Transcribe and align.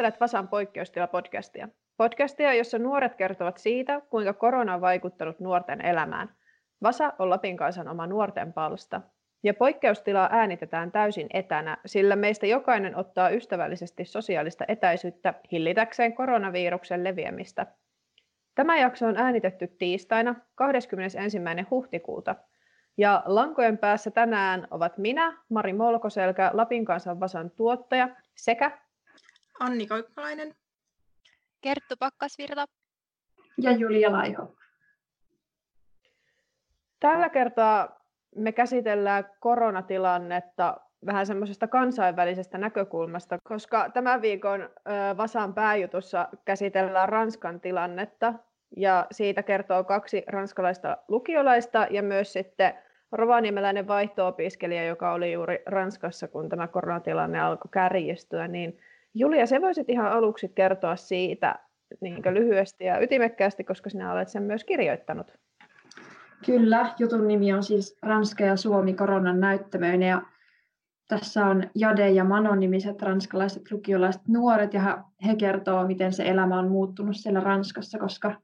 Kuuntelet 0.00 0.20
Vasan 0.20 0.48
poikkeustila-podcastia. 0.48 1.68
Podcastia, 1.96 2.54
jossa 2.54 2.78
nuoret 2.78 3.14
kertovat 3.14 3.58
siitä, 3.58 4.00
kuinka 4.10 4.32
korona 4.32 4.74
on 4.74 4.80
vaikuttanut 4.80 5.40
nuorten 5.40 5.86
elämään. 5.86 6.34
Vasa 6.82 7.12
on 7.18 7.30
Lapin 7.30 7.56
kansan 7.56 7.88
oma 7.88 8.06
nuorten 8.06 8.52
palsta. 8.52 9.00
Ja 9.42 9.54
poikkeustilaa 9.54 10.28
äänitetään 10.32 10.92
täysin 10.92 11.26
etänä, 11.34 11.76
sillä 11.86 12.16
meistä 12.16 12.46
jokainen 12.46 12.96
ottaa 12.96 13.30
ystävällisesti 13.30 14.04
sosiaalista 14.04 14.64
etäisyyttä 14.68 15.34
hillitäkseen 15.52 16.12
koronaviruksen 16.14 17.04
leviämistä. 17.04 17.66
Tämä 18.54 18.78
jakso 18.78 19.06
on 19.06 19.16
äänitetty 19.16 19.66
tiistaina 19.66 20.34
21. 20.54 21.38
huhtikuuta. 21.70 22.36
Ja 22.98 23.22
lankojen 23.26 23.78
päässä 23.78 24.10
tänään 24.10 24.68
ovat 24.70 24.98
minä, 24.98 25.36
Mari 25.48 25.72
Molkoselkä, 25.72 26.50
Lapin 26.54 26.84
kansan 26.84 27.20
Vasan 27.20 27.50
tuottaja, 27.50 28.08
sekä 28.36 28.78
Anni 29.60 29.86
Koikkalainen, 29.86 30.54
Kerttu 31.60 31.94
Pakkasvirta 31.98 32.66
ja 33.58 33.72
Julia 33.72 34.12
Laiho. 34.12 34.54
Tällä 37.00 37.28
kertaa 37.28 38.00
me 38.36 38.52
käsitellään 38.52 39.24
koronatilannetta 39.40 40.76
vähän 41.06 41.26
semmoisesta 41.26 41.66
kansainvälisestä 41.66 42.58
näkökulmasta, 42.58 43.38
koska 43.44 43.90
tämän 43.90 44.22
viikon 44.22 44.70
Vasan 45.16 45.54
pääjutussa 45.54 46.28
käsitellään 46.44 47.08
Ranskan 47.08 47.60
tilannetta 47.60 48.34
ja 48.76 49.06
siitä 49.10 49.42
kertoo 49.42 49.84
kaksi 49.84 50.24
ranskalaista 50.26 50.96
lukiolaista 51.08 51.86
ja 51.90 52.02
myös 52.02 52.32
sitten 52.32 52.74
rovaniemeläinen 53.12 53.88
vaihto-opiskelija, 53.88 54.84
joka 54.84 55.12
oli 55.12 55.32
juuri 55.32 55.62
Ranskassa, 55.66 56.28
kun 56.28 56.48
tämä 56.48 56.68
koronatilanne 56.68 57.40
alkoi 57.40 57.68
kärjistyä, 57.70 58.48
niin 58.48 58.80
Julia, 59.14 59.46
se 59.46 59.60
voisit 59.60 59.88
ihan 59.88 60.12
aluksi 60.12 60.48
kertoa 60.48 60.96
siitä 60.96 61.58
niin 62.00 62.22
lyhyesti 62.30 62.84
ja 62.84 63.00
ytimekkäästi, 63.00 63.64
koska 63.64 63.90
sinä 63.90 64.12
olet 64.12 64.28
sen 64.28 64.42
myös 64.42 64.64
kirjoittanut. 64.64 65.32
Kyllä, 66.46 66.94
jutun 66.98 67.28
nimi 67.28 67.52
on 67.52 67.62
siis 67.62 67.98
Ranska 68.02 68.44
ja 68.44 68.56
Suomi 68.56 68.94
koronan 68.94 69.40
näyttämöinen 69.40 70.08
ja 70.08 70.22
tässä 71.08 71.46
on 71.46 71.62
Jade 71.74 72.10
ja 72.10 72.24
Manon 72.24 72.60
nimiset 72.60 73.02
ranskalaiset 73.02 73.72
lukiolaiset 73.72 74.22
nuoret 74.28 74.74
ja 74.74 75.04
he 75.26 75.36
kertoo, 75.36 75.86
miten 75.86 76.12
se 76.12 76.24
elämä 76.24 76.58
on 76.58 76.70
muuttunut 76.70 77.16
siellä 77.16 77.40
Ranskassa, 77.40 77.98
koska 77.98 78.34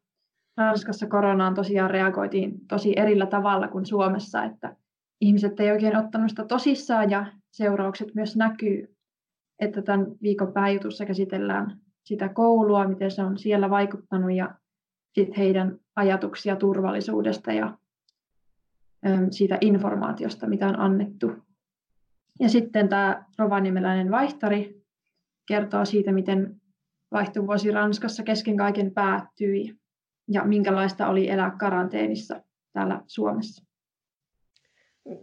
Ranskassa 0.56 1.06
koronaan 1.06 1.54
tosiaan 1.54 1.90
reagoitiin 1.90 2.66
tosi 2.68 2.92
erillä 2.96 3.26
tavalla 3.26 3.68
kuin 3.68 3.86
Suomessa, 3.86 4.44
että 4.44 4.76
ihmiset 5.20 5.60
ei 5.60 5.70
oikein 5.70 5.96
ottanut 5.96 6.30
sitä 6.30 6.44
tosissaan 6.44 7.10
ja 7.10 7.26
seuraukset 7.52 8.14
myös 8.14 8.36
näkyy, 8.36 8.95
että 9.58 9.82
tämän 9.82 10.06
viikon 10.22 10.52
pääjutussa 10.52 11.06
käsitellään 11.06 11.80
sitä 12.04 12.28
koulua, 12.28 12.88
miten 12.88 13.10
se 13.10 13.22
on 13.22 13.38
siellä 13.38 13.70
vaikuttanut 13.70 14.32
ja 14.32 14.54
sit 15.14 15.36
heidän 15.36 15.78
ajatuksia 15.96 16.56
turvallisuudesta 16.56 17.52
ja 17.52 17.78
siitä 19.30 19.58
informaatiosta, 19.60 20.46
mitä 20.46 20.68
on 20.68 20.80
annettu. 20.80 21.32
Ja 22.40 22.48
sitten 22.48 22.88
tämä 22.88 23.24
rovaniemeläinen 23.38 24.10
vaihtari 24.10 24.82
kertoo 25.48 25.84
siitä, 25.84 26.12
miten 26.12 26.60
vaihtovuosi 27.12 27.70
Ranskassa 27.70 28.22
kesken 28.22 28.56
kaiken 28.56 28.94
päättyi 28.94 29.76
ja 30.28 30.44
minkälaista 30.44 31.08
oli 31.08 31.30
elää 31.30 31.50
karanteenissa 31.50 32.42
täällä 32.72 33.02
Suomessa. 33.06 33.66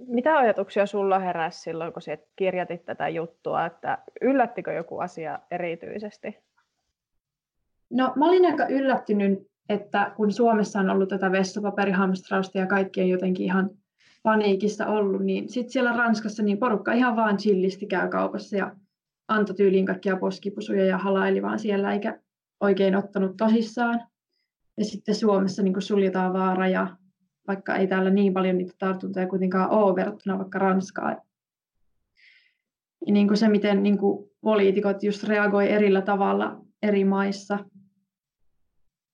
Mitä 0.07 0.37
ajatuksia 0.37 0.85
sulla 0.85 1.19
heräsi 1.19 1.61
silloin, 1.61 1.93
kun 1.93 2.01
kirjoitit 2.35 2.85
tätä 2.85 3.09
juttua, 3.09 3.65
että 3.65 3.97
yllättikö 4.21 4.73
joku 4.73 4.99
asia 4.99 5.39
erityisesti? 5.51 6.37
No 7.89 8.13
mä 8.15 8.27
olin 8.27 8.45
aika 8.45 8.67
yllättynyt, 8.67 9.47
että 9.69 10.11
kun 10.15 10.31
Suomessa 10.31 10.79
on 10.79 10.89
ollut 10.89 11.09
tätä 11.09 11.31
vessapaperihamstrausta 11.31 12.57
ja 12.57 12.67
kaikki 12.67 13.01
on 13.01 13.09
jotenkin 13.09 13.45
ihan 13.45 13.69
paniikissa 14.23 14.87
ollut, 14.87 15.21
niin 15.21 15.49
sitten 15.49 15.71
siellä 15.71 15.97
Ranskassa 15.97 16.43
niin 16.43 16.57
porukka 16.57 16.93
ihan 16.93 17.15
vaan 17.15 17.37
chillisti 17.37 17.85
käy 17.85 18.09
kaupassa 18.09 18.57
ja 18.57 18.75
antoi 19.27 19.55
tyyliin 19.55 19.85
kaikkia 19.85 20.17
poskipusuja 20.17 20.85
ja 20.85 20.97
halaili 20.97 21.41
vaan 21.41 21.59
siellä 21.59 21.93
eikä 21.93 22.19
oikein 22.59 22.95
ottanut 22.95 23.37
tosissaan. 23.37 24.01
Ja 24.77 24.85
sitten 24.85 25.15
Suomessa 25.15 25.63
niin 25.63 25.81
suljetaan 25.81 26.33
vaan 26.33 26.57
raja, 26.57 26.87
vaikka 27.47 27.75
ei 27.75 27.87
täällä 27.87 28.09
niin 28.09 28.33
paljon 28.33 28.57
niitä 28.57 28.73
tartuntoja 28.79 29.27
kuitenkaan 29.27 29.69
ole 29.69 29.95
verrattuna 29.95 30.37
vaikka 30.37 30.59
Ranskaan. 30.59 31.21
Ja 33.07 33.13
niin 33.13 33.27
kuin 33.27 33.37
se, 33.37 33.49
miten 33.49 33.83
niin 33.83 33.97
kuin 33.97 34.29
poliitikot 34.41 35.03
just 35.03 35.23
reagoi 35.23 35.71
erillä 35.71 36.01
tavalla 36.01 36.61
eri 36.83 37.05
maissa. 37.05 37.59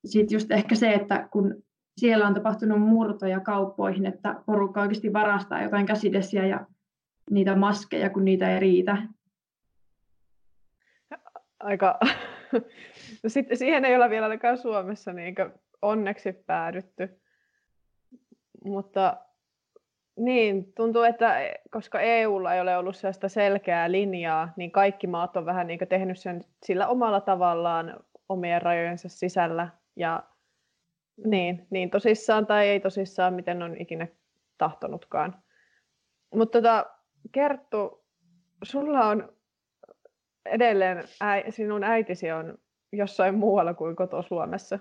Sitten 0.05 0.35
just 0.35 0.51
ehkä 0.51 0.75
se, 0.75 0.93
että 0.93 1.29
kun 1.31 1.63
siellä 1.97 2.27
on 2.27 2.33
tapahtunut 2.33 2.81
murtoja 2.81 3.39
kauppoihin, 3.39 4.05
että 4.05 4.35
porukka 4.45 4.81
oikeasti 4.81 5.13
varastaa 5.13 5.63
jotain 5.63 5.85
käsidesiä 5.85 6.45
ja 6.45 6.65
niitä 7.31 7.55
maskeja, 7.55 8.09
kun 8.09 8.25
niitä 8.25 8.53
ei 8.53 8.59
riitä. 8.59 8.97
Aika 11.59 11.99
No 13.23 13.29
sitten 13.29 13.57
siihen 13.57 13.85
ei 13.85 13.95
olla 13.95 14.09
vielä 14.09 14.25
ainakaan 14.25 14.57
Suomessa 14.57 15.13
niin 15.13 15.35
onneksi 15.81 16.33
päädytty. 16.33 17.09
Mutta 18.65 19.17
niin, 20.19 20.73
tuntuu, 20.73 21.03
että 21.03 21.35
koska 21.71 22.01
EUlla 22.01 22.53
ei 22.53 22.61
ole 22.61 22.77
ollut 22.77 22.95
sellaista 22.95 23.29
selkeää 23.29 23.91
linjaa, 23.91 24.53
niin 24.55 24.71
kaikki 24.71 25.07
maat 25.07 25.37
on 25.37 25.45
vähän 25.45 25.67
niin 25.67 25.79
tehnyt 25.89 26.19
sen 26.19 26.43
sillä 26.63 26.87
omalla 26.87 27.21
tavallaan 27.21 27.99
omien 28.29 28.61
rajojensa 28.61 29.09
sisällä. 29.09 29.69
Ja 29.95 30.23
niin, 31.25 31.67
niin 31.69 31.89
tosissaan 31.89 32.47
tai 32.47 32.67
ei 32.67 32.79
tosissaan, 32.79 33.33
miten 33.33 33.61
on 33.61 33.81
ikinä 33.81 34.07
tahtonutkaan. 34.57 35.43
Mutta 36.35 36.57
tota, 36.57 36.85
Kerttu, 37.31 38.05
sulla 38.63 39.05
on 39.05 39.33
edelleen 40.45 41.03
äi, 41.21 41.51
sinun 41.51 41.83
äitisi 41.83 42.31
on 42.31 42.57
jossain 42.91 43.35
muualla 43.35 43.73
kuin 43.73 43.95
koto 43.95 44.21
Suomessa? 44.21 44.79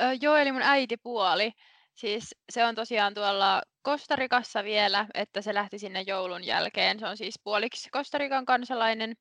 Öö, 0.00 0.12
joo, 0.20 0.36
eli 0.36 0.52
mun 0.52 0.62
äitipuoli. 0.62 1.52
Siis 1.94 2.34
se 2.52 2.64
on 2.64 2.74
tosiaan 2.74 3.14
tuolla 3.14 3.62
Kostarikassa 3.82 4.64
vielä, 4.64 5.06
että 5.14 5.42
se 5.42 5.54
lähti 5.54 5.78
sinne 5.78 6.00
joulun 6.06 6.44
jälkeen. 6.44 6.98
Se 6.98 7.06
on 7.06 7.16
siis 7.16 7.40
puoliksi 7.44 7.90
Kostarikan 7.90 8.44
kansalainen 8.44 9.16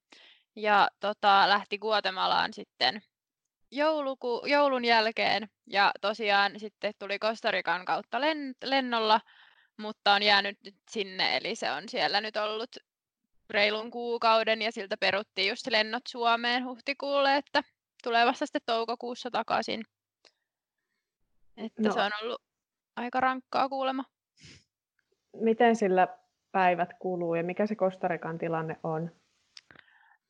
ja 0.56 0.90
tota, 1.00 1.50
lähti 1.50 1.78
Guatemalaan 1.78 2.54
sitten 2.54 3.02
jouluku, 3.72 4.42
joulun 4.46 4.86
jälkeen. 4.86 5.50
Ja 5.68 5.92
tosiaan 6.02 6.60
sitten 6.60 6.94
tuli 7.00 7.20
Kostarikan 7.20 7.86
kautta 7.86 8.22
len, 8.22 8.56
lennolla, 8.64 9.22
mutta 9.78 10.14
on 10.14 10.24
jäänyt 10.24 10.58
nyt 10.64 10.76
sinne, 10.92 11.38
eli 11.38 11.56
se 11.56 11.72
on 11.72 11.90
siellä 11.90 12.22
nyt 12.22 12.38
ollut 12.38 12.76
reilun 13.50 13.92
kuukauden 13.92 14.62
ja 14.62 14.72
siltä 14.72 14.98
peruttiin 15.00 15.50
just 15.50 15.68
lennot 15.68 16.04
Suomeen 16.08 16.66
huhtikuulle, 16.66 17.36
että 17.36 17.62
tulee 18.04 18.26
vasta 18.26 18.46
sitten 18.46 18.62
toukokuussa 18.66 19.32
takaisin. 19.32 19.84
Että 21.58 21.82
no. 21.82 21.94
se 21.94 22.02
on 22.02 22.12
ollut 22.22 22.42
aika 22.96 23.20
rankkaa 23.20 23.70
kuulema. 23.70 24.04
Miten 25.38 25.76
sillä 25.76 26.08
päivät 26.52 26.90
kuluu 27.00 27.36
ja 27.36 27.44
mikä 27.44 27.68
se 27.68 27.76
Kostarikan 27.76 28.38
tilanne 28.38 28.80
on? 28.84 29.12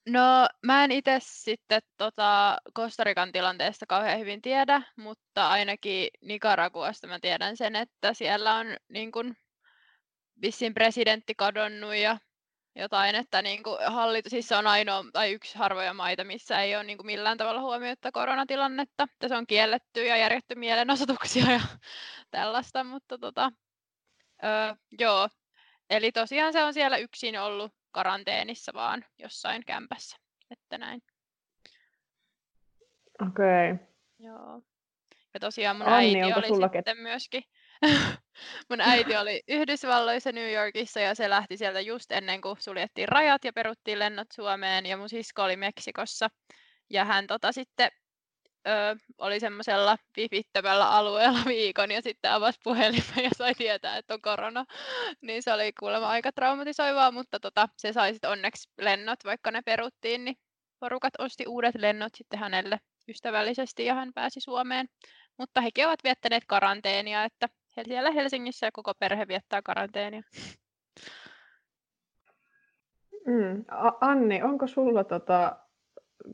No 0.09 0.47
mä 0.65 0.83
en 0.83 0.91
itse 0.91 1.17
sitten 1.21 1.81
tota, 1.97 2.57
Kostarikan 2.73 3.31
tilanteesta 3.31 3.85
kauhean 3.85 4.19
hyvin 4.19 4.41
tiedä, 4.41 4.81
mutta 4.95 5.49
ainakin 5.49 6.07
Nicaraguasta 6.21 7.07
mä 7.07 7.19
tiedän 7.19 7.57
sen, 7.57 7.75
että 7.75 8.13
siellä 8.13 8.55
on 8.55 8.67
niin 8.89 9.11
kun, 9.11 9.35
vissiin 10.41 10.73
presidentti 10.73 11.35
kadonnut 11.35 11.95
ja 11.95 12.17
jotain, 12.75 13.15
että 13.15 13.41
niin 13.41 13.63
kuin 13.63 13.77
hallitus, 13.87 14.29
siis 14.29 14.47
se 14.47 14.55
on 14.55 14.67
ainoa 14.67 15.05
tai 15.13 15.31
yksi 15.31 15.57
harvoja 15.57 15.93
maita, 15.93 16.23
missä 16.23 16.61
ei 16.61 16.75
ole 16.75 16.83
niin 16.83 16.97
kuin 16.97 17.05
millään 17.05 17.37
tavalla 17.37 17.61
huomioita 17.61 18.11
koronatilannetta. 18.11 19.03
Että 19.13 19.27
se 19.27 19.35
on 19.35 19.47
kielletty 19.47 20.05
ja 20.05 20.17
järjetty 20.17 20.55
mielenosoituksia 20.55 21.51
ja 21.51 21.61
tällaista, 22.31 22.83
mutta 22.83 23.17
tota, 23.17 23.51
öö, 24.43 24.75
joo. 24.99 25.29
Eli 25.89 26.11
tosiaan 26.11 26.53
se 26.53 26.63
on 26.63 26.73
siellä 26.73 26.97
yksin 26.97 27.39
ollut 27.39 27.73
karanteenissa 27.91 28.71
vaan 28.73 29.05
jossain 29.19 29.65
kämpässä, 29.65 30.17
että 30.51 30.77
näin. 30.77 31.01
Okei. 33.21 33.71
Okay. 33.71 33.85
Joo. 34.19 34.61
Ja 35.33 35.39
tosiaan 35.39 35.75
mun 35.75 35.87
Anni, 35.87 36.23
äiti 36.23 36.39
oli 36.39 36.69
sitten 36.73 36.97
myöskin 36.97 37.43
Mun 38.69 38.81
äiti 38.81 39.17
oli 39.17 39.41
Yhdysvalloissa 39.47 40.31
New 40.31 40.53
Yorkissa 40.53 40.99
ja 40.99 41.15
se 41.15 41.29
lähti 41.29 41.57
sieltä 41.57 41.81
just 41.81 42.11
ennen 42.11 42.41
kuin 42.41 42.61
suljettiin 42.61 43.07
rajat 43.07 43.45
ja 43.45 43.53
peruttiin 43.53 43.99
lennot 43.99 44.27
Suomeen 44.33 44.85
ja 44.85 44.97
mun 44.97 45.09
sisko 45.09 45.43
oli 45.43 45.55
Meksikossa. 45.55 46.29
Ja 46.89 47.05
hän 47.05 47.27
tota 47.27 47.51
sitten 47.51 47.91
ö, 48.67 48.71
oli 49.17 49.39
semmoisella 49.39 49.97
vivittömällä 50.17 50.89
alueella 50.89 51.39
viikon 51.55 51.91
ja 51.91 52.01
sitten 52.01 52.31
avasi 52.31 52.59
puhelimen 52.63 53.23
ja 53.23 53.29
sai 53.37 53.53
tietää, 53.53 53.97
että 53.97 54.13
on 54.13 54.21
korona. 54.21 54.65
Niin 55.21 55.43
se 55.43 55.53
oli 55.53 55.71
kuulemma 55.79 56.09
aika 56.09 56.31
traumatisoivaa, 56.31 57.11
mutta 57.11 57.39
tota, 57.39 57.69
se 57.77 57.93
sai 57.93 58.13
sitten 58.13 58.29
onneksi 58.29 58.69
lennot, 58.81 59.19
vaikka 59.25 59.51
ne 59.51 59.61
peruttiin, 59.61 60.25
niin 60.25 60.35
porukat 60.79 61.13
osti 61.19 61.43
uudet 61.47 61.75
lennot 61.75 62.15
sitten 62.15 62.39
hänelle 62.39 62.79
ystävällisesti 63.07 63.85
ja 63.85 63.93
hän 63.93 64.13
pääsi 64.15 64.39
Suomeen. 64.41 64.87
Mutta 65.37 65.61
hekin 65.61 65.87
ovat 65.87 66.03
viettäneet 66.03 66.43
karanteenia, 66.47 67.23
että 67.23 67.49
siellä 67.83 68.11
Helsingissä 68.11 68.67
ja 68.67 68.71
koko 68.71 68.93
perhe 68.99 69.27
viettää 69.27 69.61
karanteenia. 69.61 70.21
Mm. 73.25 73.65
Anni, 74.01 74.43
onko 74.43 74.67
sulla 74.67 75.03
tota, 75.03 75.55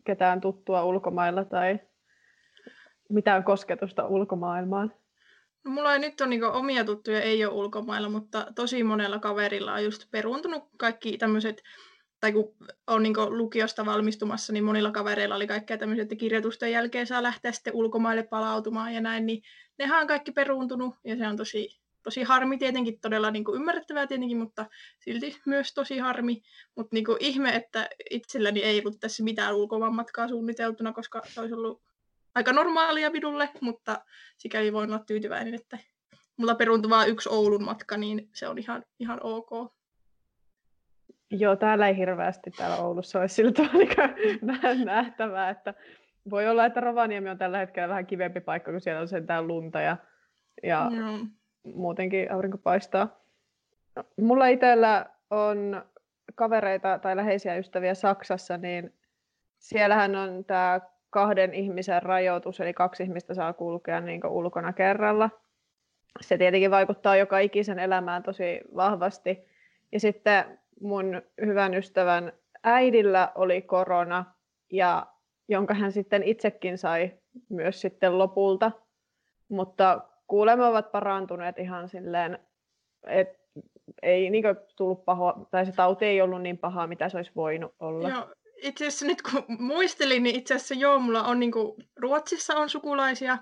ketään 0.04 0.42
tuttua 0.42 0.84
ulkomailla 0.84 1.46
tai 1.46 1.80
mitään 3.10 3.44
kosketusta 3.44 4.08
ulkomaailmaan? 4.08 4.94
No, 5.66 5.72
mulla 5.72 5.94
ei 5.94 6.00
nyt 6.00 6.22
on 6.22 6.30
niin 6.30 6.44
omia 6.44 6.84
tuttuja, 6.84 7.22
ei 7.22 7.46
ole 7.46 7.54
ulkomailla, 7.54 8.10
mutta 8.10 8.48
tosi 8.56 8.84
monella 8.84 9.20
kaverilla 9.20 9.74
on 9.74 9.84
just 9.84 10.12
peruuntunut 10.12 10.64
kaikki 10.78 11.18
tämmöiset, 11.18 11.64
tai 12.20 12.32
kun 12.32 12.56
on 12.88 13.04
niin 13.04 13.16
lukiosta 13.30 13.86
valmistumassa, 13.86 14.54
niin 14.54 14.64
monilla 14.64 14.92
kavereilla 14.92 15.36
oli 15.36 15.48
kaikkea 15.48 15.78
tämmöisiä, 15.78 16.04
että 16.04 16.16
kirjoitusten 16.16 16.72
jälkeen 16.72 17.08
saa 17.08 17.24
lähteä 17.24 17.52
sitten 17.52 17.76
ulkomaille 17.76 18.24
palautumaan 18.24 18.94
ja 18.94 19.02
näin, 19.02 19.26
niin 19.26 19.42
nehän 19.78 20.02
on 20.02 20.08
kaikki 20.08 20.32
peruuntunut, 20.32 20.96
ja 21.04 21.18
se 21.18 21.28
on 21.28 21.38
tosi, 21.38 21.80
tosi 22.04 22.24
harmi 22.24 22.58
tietenkin, 22.58 23.00
todella 23.00 23.32
niin 23.32 23.44
ymmärrettävää 23.56 24.08
tietenkin, 24.08 24.38
mutta 24.38 24.66
silti 25.00 25.42
myös 25.46 25.74
tosi 25.74 25.98
harmi. 25.98 26.42
Mutta 26.76 26.96
niin 26.96 27.06
ihme, 27.20 27.56
että 27.56 27.90
itselläni 28.10 28.64
ei 28.64 28.80
ollut 28.80 29.00
tässä 29.00 29.24
mitään 29.24 29.56
ulkomaanmatkaa 29.56 30.28
suunniteltuna, 30.28 30.94
koska 30.94 31.22
se 31.26 31.42
olisi 31.42 31.54
ollut 31.54 31.82
aika 32.36 32.54
normaalia 32.54 33.10
minulle, 33.10 33.50
mutta 33.62 34.06
sikäli 34.38 34.74
voin 34.74 34.90
olla 34.90 35.04
tyytyväinen, 35.08 35.54
että 35.54 35.78
mulla 36.38 36.56
peruuntui 36.56 36.90
vain 36.90 37.10
yksi 37.10 37.30
Oulun 37.30 37.64
matka, 37.64 37.98
niin 37.98 38.30
se 38.36 38.48
on 38.48 38.58
ihan, 38.58 38.84
ihan 39.00 39.20
ok. 39.24 39.77
Joo, 41.32 41.56
täällä 41.56 41.88
ei 41.88 41.98
hirveästi 41.98 42.52
täällä 42.52 42.76
Oulussa 42.78 43.20
olisi 43.20 43.36
sillä 43.36 43.52
tavalla 43.52 44.86
nähtävää, 44.86 45.50
että 45.50 45.74
voi 46.30 46.48
olla, 46.48 46.66
että 46.66 46.80
Rovaniemi 46.80 47.30
on 47.30 47.38
tällä 47.38 47.58
hetkellä 47.58 47.90
vähän 47.90 48.06
kivempi 48.06 48.42
paikka, 48.42 48.72
kun 48.72 48.82
siellä 48.82 49.02
on 49.02 49.08
sentään 49.08 49.48
lunta 49.48 49.82
ja, 49.82 49.98
ja 50.64 50.90
no. 50.90 51.20
muutenkin 51.64 52.32
aurinko 52.32 52.58
paistaa. 52.58 53.20
Mulla 54.18 54.48
itsellä 54.48 55.06
on 55.30 55.86
kavereita 56.36 57.00
tai 57.00 57.16
läheisiä 57.16 57.56
ystäviä 57.56 57.94
Saksassa, 57.94 58.58
niin 58.58 58.94
siellähän 59.60 60.16
on 60.16 60.46
tämä 60.46 60.82
kahden 61.10 61.54
ihmisen 61.54 62.04
rajoitus, 62.04 62.60
eli 62.60 62.74
kaksi 62.74 63.04
ihmistä 63.04 63.34
saa 63.34 63.54
kulkea 63.54 64.02
niin 64.02 64.28
ulkona 64.28 64.74
kerralla. 64.74 65.30
Se 66.22 66.38
tietenkin 66.38 66.72
vaikuttaa 66.72 67.16
joka 67.16 67.40
ikisen 67.40 67.80
elämään 67.80 68.24
tosi 68.24 68.62
vahvasti. 68.76 69.46
Ja 69.92 70.00
sitten 70.00 70.60
mun 70.82 71.22
hyvän 71.46 71.74
ystävän 71.74 72.34
äidillä 72.64 73.32
oli 73.36 73.62
korona, 73.62 74.26
ja 74.72 75.08
jonka 75.50 75.74
hän 75.74 75.92
sitten 75.92 76.24
itsekin 76.24 76.78
sai 76.78 77.12
myös 77.50 77.82
sitten 77.82 78.18
lopulta. 78.18 78.72
Mutta 79.50 80.02
kuulemma 80.28 80.68
ovat 80.68 80.92
parantuneet 80.92 81.60
ihan 81.60 81.90
silleen, 81.90 82.40
että 83.08 83.38
ei 84.02 84.30
niin 84.30 84.44
tullut 84.76 85.06
paho, 85.06 85.48
tai 85.52 85.66
se 85.66 85.72
tauti 85.72 86.06
ei 86.06 86.22
ollut 86.22 86.42
niin 86.42 86.58
pahaa, 86.58 86.88
mitä 86.88 87.10
se 87.10 87.18
olisi 87.18 87.32
voinut 87.36 87.76
olla. 87.80 88.10
Joo, 88.10 88.34
itse 88.62 88.88
asiassa 88.88 89.06
nyt 89.06 89.22
kun 89.22 89.44
muistelin, 89.60 90.24
niin 90.24 90.36
itse 90.36 90.56
asiassa 90.56 90.76
joo, 90.76 91.00
mulla 91.00 91.24
on 91.24 91.40
niin 91.40 91.52
kuin, 91.52 91.84
Ruotsissa 91.96 92.56
on 92.56 92.70
sukulaisia, 92.70 93.38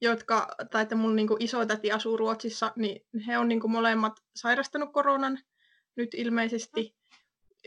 jotka, 0.00 0.48
tai 0.70 0.82
että 0.82 0.94
mun 0.94 1.16
niin 1.16 1.28
isotäti 1.38 1.92
asuu 1.92 2.16
Ruotsissa, 2.16 2.72
niin 2.76 3.06
he 3.26 3.38
on 3.38 3.48
niin 3.48 3.60
kuin, 3.60 3.70
molemmat 3.70 4.12
sairastanut 4.36 4.92
koronan 4.92 5.38
nyt 5.96 6.14
ilmeisesti. 6.14 6.94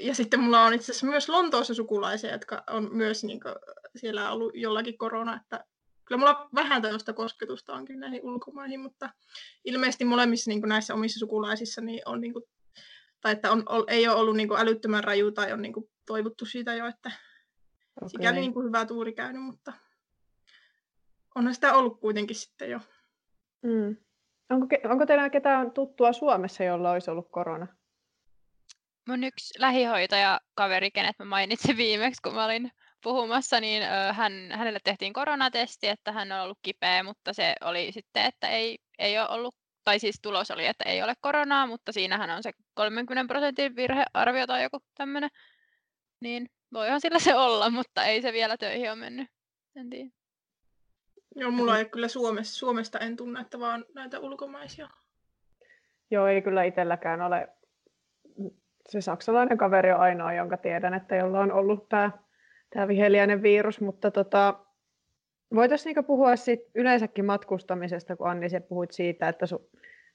Ja 0.01 0.15
sitten 0.15 0.39
mulla 0.39 0.65
on 0.65 0.73
itse 0.73 0.91
asiassa 0.91 1.07
myös 1.07 1.29
Lontoossa 1.29 1.73
sukulaisia, 1.73 2.31
jotka 2.31 2.63
on 2.69 2.95
myös 2.95 3.23
niin 3.23 3.39
kuin, 3.39 3.55
siellä 3.95 4.31
ollut 4.31 4.51
jollakin 4.55 4.97
korona, 4.97 5.39
että 5.41 5.65
kyllä 6.05 6.19
mulla 6.19 6.49
vähän 6.55 6.81
tällaista 6.81 7.13
kosketusta 7.13 7.73
onkin 7.73 7.99
näihin 7.99 8.23
ulkomaihin, 8.23 8.79
mutta 8.79 9.09
ilmeisesti 9.65 10.05
molemmissa 10.05 10.51
niin 10.51 10.61
kuin 10.61 10.69
näissä 10.69 10.93
omissa 10.93 11.19
sukulaisissa 11.19 11.81
niin 11.81 12.01
on 12.05 12.21
niin 12.21 12.33
kuin, 12.33 12.43
tai 13.21 13.31
että 13.31 13.51
on, 13.51 13.63
ei 13.87 14.07
ole 14.07 14.17
ollut 14.17 14.35
niin 14.35 14.47
kuin 14.47 14.59
älyttömän 14.59 15.03
raju 15.03 15.31
tai 15.31 15.53
on 15.53 15.61
niin 15.61 15.73
kuin 15.73 15.89
toivottu 16.05 16.45
siitä 16.45 16.73
jo, 16.73 16.85
että 16.87 17.11
okay. 18.01 18.09
sikäli 18.09 18.39
niin 18.39 18.53
kuin 18.53 18.67
hyvä 18.67 18.85
tuuri 18.85 19.13
käynyt, 19.13 19.43
mutta 19.43 19.73
onhan 21.35 21.55
sitä 21.55 21.73
ollut 21.73 21.99
kuitenkin 21.99 22.35
sitten 22.35 22.69
jo. 22.69 22.79
Mm. 23.63 23.97
Onko, 24.49 24.67
onko 24.89 25.05
teillä 25.05 25.29
ketään 25.29 25.71
tuttua 25.71 26.13
Suomessa, 26.13 26.63
jolla 26.63 26.91
olisi 26.91 27.11
ollut 27.11 27.31
korona? 27.31 27.67
Mun 29.07 29.23
yksi 29.23 29.53
lähihoitaja 29.59 30.39
kaveri, 30.55 30.91
kenet 30.91 31.19
mä 31.19 31.25
mainitsin 31.25 31.77
viimeksi, 31.87 32.21
kun 32.21 32.33
mä 32.33 32.45
olin 32.45 32.71
puhumassa, 33.03 33.59
niin 33.59 33.83
hän, 34.11 34.33
hänelle 34.51 34.79
tehtiin 34.83 35.13
koronatesti, 35.13 35.87
että 35.87 36.11
hän 36.11 36.31
on 36.31 36.39
ollut 36.39 36.59
kipeä, 36.61 37.03
mutta 37.03 37.33
se 37.33 37.55
oli 37.61 37.91
sitten, 37.91 38.25
että 38.25 38.47
ei, 38.47 38.77
ei 38.99 39.19
ole 39.19 39.29
ollut, 39.29 39.55
tai 39.83 39.99
siis 39.99 40.19
tulos 40.21 40.51
oli, 40.51 40.65
että 40.65 40.83
ei 40.83 41.03
ole 41.03 41.13
koronaa, 41.21 41.67
mutta 41.67 41.91
siinähän 41.91 42.29
on 42.29 42.43
se 42.43 42.51
30 42.73 43.33
prosentin 43.33 43.75
virhearvio 43.75 44.47
tai 44.47 44.63
joku 44.63 44.79
tämmöinen. 44.97 45.29
Niin 46.21 46.49
voihan 46.73 47.01
sillä 47.01 47.19
se 47.19 47.35
olla, 47.35 47.69
mutta 47.79 48.05
ei 48.05 48.21
se 48.21 48.33
vielä 48.33 48.57
töihin 48.57 48.89
ole 48.89 48.95
mennyt. 48.95 49.27
En 49.75 49.89
tiedä. 49.89 50.09
Joo, 51.35 51.51
mulla 51.51 51.79
ei 51.79 51.85
kyllä 51.85 52.07
Suomesta, 52.07 52.55
Suomesta 52.55 52.99
en 52.99 53.17
tunne, 53.17 53.41
että 53.41 53.59
vaan 53.59 53.85
näitä 53.95 54.19
ulkomaisia. 54.19 54.89
Joo, 56.11 56.27
ei 56.27 56.41
kyllä 56.41 56.63
itselläkään 56.63 57.21
ole. 57.21 57.56
Se 58.87 59.01
saksalainen 59.01 59.57
kaveri 59.57 59.91
on 59.91 59.99
ainoa, 59.99 60.33
jonka 60.33 60.57
tiedän, 60.57 60.93
että 60.93 61.15
jolla 61.15 61.39
on 61.39 61.51
ollut 61.51 61.89
tämä, 61.89 62.11
tämä 62.69 62.87
viheliäinen 62.87 63.43
virus, 63.43 63.81
mutta 63.81 64.11
tota, 64.11 64.59
voitaisiin 65.55 65.89
niinku 65.89 66.07
puhua 66.07 66.35
siitä 66.35 66.71
yleensäkin 66.75 67.25
matkustamisesta, 67.25 68.15
kun 68.15 68.29
Anni, 68.29 68.49
se 68.49 68.59
puhuit 68.59 68.91
siitä, 68.91 69.29
että 69.29 69.45
sun, 69.45 69.59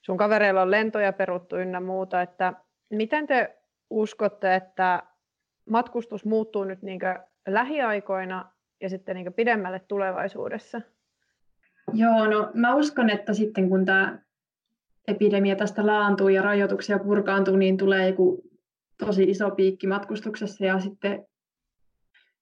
sun 0.03 0.17
kavereilla 0.17 0.63
on 0.63 0.71
lentoja 0.71 1.13
peruttu 1.13 1.57
ynnä 1.57 1.81
muuta, 1.81 2.23
että 2.23 2.53
miten 2.91 3.27
te 3.27 3.59
uskotte, 3.91 4.55
että 4.55 5.03
matkustus 5.71 6.25
muuttuu 6.25 6.65
nyt 6.65 6.83
niin 6.83 7.01
lähiaikoina 7.49 8.53
ja 8.81 8.89
sitten 8.89 9.17
niin 9.17 9.33
pidemmälle 9.33 9.81
tulevaisuudessa? 9.89 10.81
Joo, 11.93 12.27
no 12.27 12.51
mä 12.55 12.75
uskon, 12.75 13.11
että 13.11 13.35
sitten 13.35 13.69
kun 13.69 13.85
tämä 13.85 14.19
epidemia 15.09 15.57
tästä 15.57 15.87
laantuu 15.87 16.29
ja 16.29 16.43
rajoituksia 16.43 16.99
purkaantuu, 16.99 17.57
niin 17.57 17.77
tulee 17.77 18.09
joku 18.09 18.52
tosi 19.07 19.23
iso 19.23 19.51
piikki 19.51 19.87
matkustuksessa 19.87 20.65
ja 20.65 20.81
sitten 20.81 21.27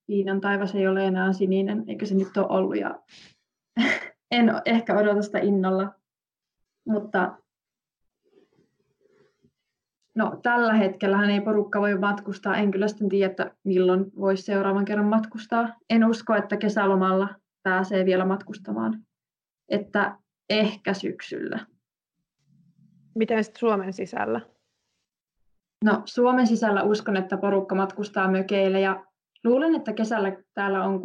Kiinan 0.07 0.41
taivas 0.41 0.75
ei 0.75 0.89
ole 0.89 1.07
enää 1.07 1.33
sininen, 1.33 1.85
eikä 1.89 2.07
se 2.07 2.15
nyt 2.15 2.37
ole 2.37 2.47
ollut 2.49 2.77
ja 2.77 3.01
en 4.31 4.53
ehkä 4.65 4.99
odota 4.99 5.23
sitä 5.23 5.39
innolla. 5.39 5.95
Mutta 6.89 7.37
No 10.15 10.41
tällä 10.43 10.75
hetkellä 10.75 11.31
ei 11.31 11.41
porukka 11.41 11.81
voi 11.81 11.99
matkustaa. 11.99 12.57
En 12.57 12.71
kyllä 12.71 12.89
sitten 12.89 13.09
tiedä, 13.09 13.31
että 13.31 13.55
milloin 13.65 14.13
voisi 14.17 14.43
seuraavan 14.43 14.85
kerran 14.85 15.07
matkustaa. 15.07 15.77
En 15.91 16.05
usko, 16.05 16.35
että 16.35 16.57
kesälomalla 16.57 17.29
pääsee 17.63 18.05
vielä 18.05 18.25
matkustamaan. 18.25 19.05
Että 19.69 20.19
ehkä 20.51 20.95
syksyllä. 20.95 21.67
Miten 23.15 23.45
sitten 23.45 23.61
Suomen 23.61 23.93
sisällä? 23.93 24.41
No 25.85 26.03
Suomen 26.05 26.47
sisällä 26.47 26.83
uskon, 26.83 27.17
että 27.17 27.37
porukka 27.37 27.75
matkustaa 27.75 28.31
mökeille 28.31 28.81
ja 28.81 29.05
luulen, 29.45 29.75
että 29.75 29.93
kesällä 29.93 30.43
täällä 30.55 30.85
on 30.85 31.01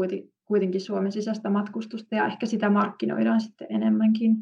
kuitenkin 0.46 0.82
Suomen 0.82 1.12
sisäistä 1.12 1.50
matkustusta 1.50 2.16
ja 2.16 2.26
ehkä 2.26 2.46
sitä 2.46 2.70
markkinoidaan 2.70 3.42
sitten 3.42 3.68
enemmänkin. 3.70 4.36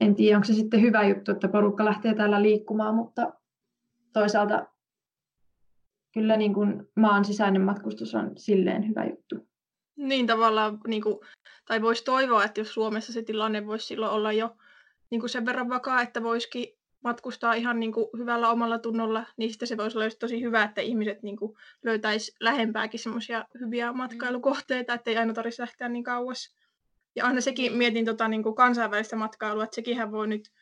En 0.00 0.14
tiedä, 0.14 0.36
onko 0.36 0.46
se 0.46 0.52
sitten 0.54 0.80
hyvä 0.80 1.04
juttu, 1.04 1.32
että 1.32 1.48
porukka 1.48 1.84
lähtee 1.84 2.14
täällä 2.14 2.42
liikkumaan, 2.42 2.94
mutta 2.94 3.32
toisaalta 4.12 4.66
kyllä 6.14 6.36
niin 6.36 6.54
kuin 6.54 6.88
maan 6.96 7.24
sisäinen 7.24 7.62
matkustus 7.62 8.14
on 8.14 8.32
silleen 8.36 8.88
hyvä 8.88 9.04
juttu. 9.04 9.48
Niin 9.96 10.26
tavallaan, 10.26 10.80
niin 10.86 11.02
kuin, 11.02 11.18
tai 11.68 11.82
voisi 11.82 12.04
toivoa, 12.04 12.44
että 12.44 12.60
jos 12.60 12.74
Suomessa 12.74 13.12
se 13.12 13.22
tilanne 13.22 13.66
voisi 13.66 13.86
silloin 13.86 14.12
olla 14.12 14.32
jo 14.32 14.56
niin 15.10 15.20
kuin 15.20 15.30
sen 15.30 15.46
verran 15.46 15.68
vakaa, 15.68 16.02
että 16.02 16.22
voisikin 16.22 16.78
matkustaa 17.06 17.54
ihan 17.54 17.80
niin 17.80 17.92
kuin 17.92 18.06
hyvällä 18.18 18.50
omalla 18.50 18.78
tunnolla, 18.78 19.26
niin 19.36 19.50
sitten 19.50 19.68
se 19.68 19.76
voisi 19.76 19.98
olla 19.98 20.10
tosi 20.10 20.42
hyvä, 20.42 20.64
että 20.64 20.80
ihmiset 20.80 21.22
niin 21.22 21.36
kuin 21.36 21.56
löytäisi 21.82 22.32
lähempääkin 22.40 23.00
semmoisia 23.00 23.44
hyviä 23.60 23.92
matkailukohteita, 23.92 24.94
ettei 24.94 25.16
aina 25.16 25.32
tarvitsisi 25.32 25.62
lähteä 25.62 25.88
niin 25.88 26.04
kauas. 26.04 26.54
Ja 27.16 27.26
aina 27.26 27.40
sekin 27.40 27.72
mietin 27.72 28.04
tota, 28.04 28.28
niin 28.28 28.42
kuin 28.42 28.54
kansainvälistä 28.54 29.16
matkailua, 29.16 29.64
että 29.64 29.74
sekinhän 29.74 30.12
voi 30.12 30.28
nyt 30.28 30.52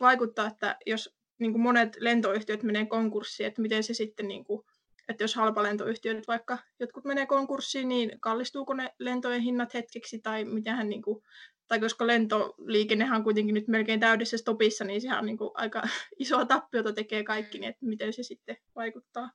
vaikuttaa, 0.00 0.46
että 0.46 0.76
jos 0.86 1.16
niin 1.38 1.52
kuin 1.52 1.62
monet 1.62 1.96
lentoyhtiöt 2.00 2.62
menee 2.62 2.86
konkurssiin, 2.86 3.46
että 3.46 3.62
miten 3.62 3.82
se 3.82 3.94
sitten, 3.94 4.28
niin 4.28 4.44
kuin, 4.44 4.62
että 5.08 5.24
jos 5.24 5.34
halpalentoyhtiöt 5.34 6.28
vaikka 6.28 6.58
jotkut 6.78 7.04
menee 7.04 7.26
konkurssiin, 7.26 7.88
niin 7.88 8.20
kallistuuko 8.20 8.74
ne 8.74 8.94
lentojen 8.98 9.40
hinnat 9.40 9.74
hetkeksi 9.74 10.18
tai 10.18 10.44
mitenhän, 10.44 10.88
niin 10.88 11.02
kuin, 11.02 11.22
tai 11.70 11.80
koska 11.80 12.06
lentoliikennehän 12.06 13.16
on 13.16 13.24
kuitenkin 13.24 13.54
nyt 13.54 13.68
melkein 13.68 14.00
täydessä 14.00 14.36
stopissa, 14.36 14.84
niin 14.84 15.00
sehän 15.00 15.18
on 15.18 15.26
niin 15.26 15.38
kuin 15.38 15.50
aika 15.54 15.82
isoa 16.18 16.44
tappiota 16.44 16.92
tekee 16.92 17.24
kaikki, 17.24 17.58
niin 17.58 17.70
että 17.70 17.86
miten 17.86 18.12
se 18.12 18.22
sitten 18.22 18.56
vaikuttaa. 18.74 19.30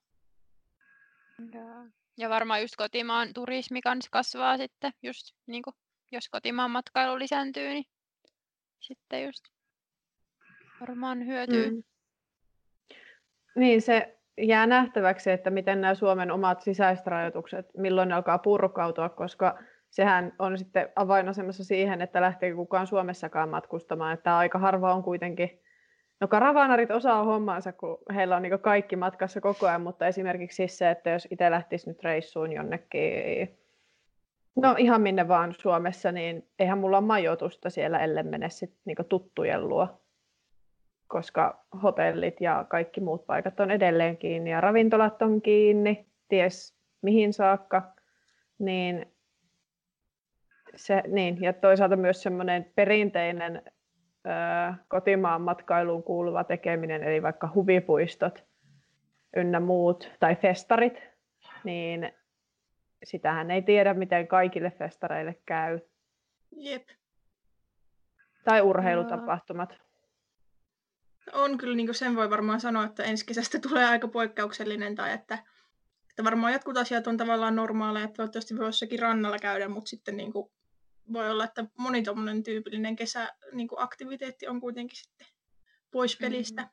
Ja 2.18 2.30
varmaan 2.30 2.62
just 2.62 2.76
kotimaan 2.76 3.34
turismi 3.34 3.82
kanssa 3.82 4.10
kasvaa 4.12 4.58
sitten, 4.58 4.92
just 5.04 5.36
niin 5.48 5.64
kuin, 5.64 5.74
jos 6.12 6.30
kotimaan 6.30 6.72
matkailu 6.72 7.20
lisääntyy, 7.20 7.70
niin 7.70 7.86
sitten 8.80 9.24
just 9.24 9.46
varmaan 10.82 11.28
hyötyy. 11.28 11.72
Mm. 11.72 11.84
Niin, 13.56 13.82
se 13.82 14.18
jää 14.38 14.68
nähtäväksi, 14.68 15.32
että 15.32 15.50
miten 15.50 15.82
nämä 15.82 15.96
Suomen 15.96 16.32
omat 16.32 16.62
sisäiset 16.62 17.08
rajoitukset, 17.08 17.66
milloin 17.78 18.10
ne 18.10 18.16
alkaa 18.16 18.38
purkautua, 18.38 19.10
koska 19.10 19.60
sehän 19.96 20.34
on 20.40 20.58
sitten 20.58 20.90
avainasemassa 20.96 21.64
siihen, 21.64 22.02
että 22.02 22.22
lähtee 22.22 22.54
kukaan 22.54 22.88
Suomessakaan 22.88 23.50
matkustamaan. 23.50 24.14
Että 24.14 24.38
aika 24.38 24.60
harva 24.60 24.94
on 24.94 25.04
kuitenkin, 25.04 25.62
no 26.20 26.28
karavaanarit 26.28 26.92
osaa 26.92 27.24
hommansa, 27.24 27.72
kun 27.72 27.98
heillä 28.16 28.36
on 28.36 28.42
niin 28.42 28.60
kaikki 28.60 28.96
matkassa 28.96 29.42
koko 29.42 29.68
ajan, 29.68 29.82
mutta 29.82 30.08
esimerkiksi 30.08 30.56
siis 30.56 30.78
se, 30.78 30.90
että 30.90 31.10
jos 31.10 31.28
itse 31.32 31.52
lähtisi 31.52 31.90
nyt 31.90 32.04
reissuun 32.04 32.52
jonnekin, 32.52 33.58
no 34.56 34.76
ihan 34.78 35.02
minne 35.02 35.28
vaan 35.28 35.54
Suomessa, 35.58 36.12
niin 36.12 36.48
eihän 36.60 36.78
mulla 36.78 36.98
ole 36.98 37.06
majoitusta 37.06 37.70
siellä, 37.70 38.00
ellei 38.00 38.24
mene 38.24 38.50
sitten 38.50 38.82
niin 38.86 38.98
tuttujen 39.10 39.70
luo 39.70 40.02
koska 41.08 41.66
hotellit 41.84 42.42
ja 42.42 42.66
kaikki 42.70 43.02
muut 43.02 43.26
paikat 43.26 43.60
on 43.60 43.72
edelleen 43.72 44.18
kiinni 44.18 44.52
ja 44.52 44.62
ravintolat 44.62 45.22
on 45.22 45.42
kiinni, 45.42 46.06
ties 46.28 46.76
mihin 47.02 47.34
saakka, 47.34 47.94
niin, 48.60 49.15
se, 50.76 51.04
niin 51.08 51.42
ja 51.42 51.54
toisaalta 51.54 51.96
myös 51.96 52.24
semmoinen 52.24 52.72
perinteinen 52.76 53.62
ö, 53.66 54.30
kotimaan 54.88 55.42
matkailuun 55.42 56.04
kuuluva 56.04 56.44
tekeminen, 56.44 57.04
eli 57.04 57.22
vaikka 57.22 57.52
huvipuistot 57.56 58.44
ynnä 59.36 59.60
muut, 59.60 60.12
tai 60.20 60.36
festarit, 60.36 61.02
niin 61.64 62.12
sitähän 63.04 63.52
ei 63.52 63.62
tiedä, 63.62 63.94
miten 63.94 64.28
kaikille 64.28 64.72
festareille 64.72 65.36
käy. 65.46 65.80
Jep. 66.56 66.88
Tai 68.44 68.62
urheilutapahtumat 68.62 69.86
on 71.34 71.58
kyllä 71.58 71.76
niin 71.76 71.94
sen 71.94 72.16
voi 72.16 72.30
varmaan 72.30 72.62
sanoa, 72.62 72.86
että 72.86 73.04
ensi 73.04 73.26
kesästä 73.26 73.60
tulee 73.60 73.86
aika 73.86 74.08
poikkeuksellinen 74.08 74.96
tai 74.96 75.14
että, 75.14 75.38
että 76.10 76.24
varmaan 76.24 76.54
jotkut 76.54 76.78
asiat 76.78 77.08
on 77.08 77.18
tavallaan 77.18 77.56
normaaleja, 77.56 78.06
että 78.06 78.16
toivottavasti 78.16 78.58
voi 78.58 78.66
jossakin 78.66 79.00
rannalla 79.00 79.40
käydä, 79.40 79.68
mutta 79.68 79.90
sitten 79.90 80.18
niin 80.18 80.34
kuin 80.34 80.52
voi 81.14 81.30
olla, 81.30 81.44
että 81.44 81.66
moni 81.78 82.04
tuommoinen 82.04 82.44
tyypillinen 82.44 82.96
kesäaktiviteetti 82.96 84.46
niin 84.46 84.50
on 84.56 84.62
kuitenkin 84.62 84.98
sitten 84.98 85.28
pois 85.92 86.20
mm-hmm. 86.20 86.32
pelistä. 86.32 86.62
Mm. 86.62 86.70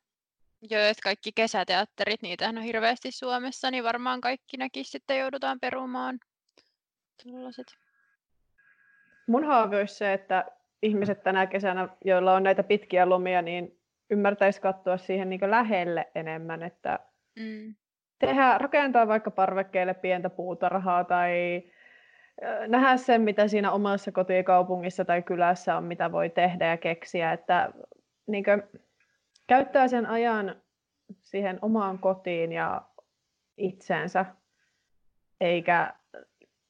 Joo, 0.71 0.83
että 0.83 1.03
kaikki 1.03 1.33
kesäteatterit, 1.33 2.23
niitä 2.23 2.49
on 2.49 2.59
hirveästi 2.59 3.12
Suomessa, 3.12 3.71
niin 3.71 3.85
varmaan 3.85 4.21
kaikki 4.21 4.57
näkin 4.57 4.85
sitten 4.85 5.19
joudutaan 5.19 5.61
perumaan. 5.61 6.19
Tuollaiset. 7.23 7.67
Mun 9.27 9.45
haave 9.45 9.79
olisi 9.79 9.95
se, 9.95 10.12
että 10.12 10.45
ihmiset 10.83 11.23
tänä 11.23 11.47
kesänä, 11.47 11.89
joilla 12.05 12.35
on 12.35 12.43
näitä 12.43 12.62
pitkiä 12.62 13.09
lomia, 13.09 13.43
niin 13.43 13.81
ymmärtäisi 14.11 14.61
katsoa 14.61 14.97
siihen 14.97 15.31
niin 15.31 15.51
lähelle 15.51 16.11
enemmän, 16.15 16.62
että 16.62 16.99
mm. 17.39 17.75
tehdä, 18.19 18.59
rakentaa 18.59 19.09
vaikka 19.09 19.31
parvekkeelle 19.31 19.95
pientä 19.95 20.31
puutarhaa 20.31 21.05
tai 21.05 21.62
nähdä 22.67 22.97
sen, 22.97 23.21
mitä 23.21 23.49
siinä 23.49 23.73
omassa 23.73 24.13
kotikaupungissa 24.13 25.05
tai 25.05 25.23
kylässä 25.23 25.77
on, 25.77 25.85
mitä 25.85 26.13
voi 26.13 26.31
tehdä 26.31 26.67
ja 26.67 26.77
keksiä, 26.77 27.33
että 27.33 27.73
niin 28.27 28.45
kuin, 28.45 28.63
käyttää 29.47 29.89
sen 29.89 30.07
ajan 30.07 30.63
siihen 31.21 31.59
omaan 31.63 31.99
kotiin 31.99 32.53
ja 32.53 32.83
itseensä, 33.57 34.27
eikä 35.41 35.95